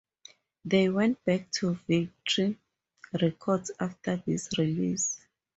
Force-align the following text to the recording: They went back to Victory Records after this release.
They 0.65 0.89
went 0.89 1.23
back 1.25 1.51
to 1.59 1.77
Victory 1.87 2.57
Records 3.21 3.69
after 3.79 4.15
this 4.25 4.49
release. 4.57 5.19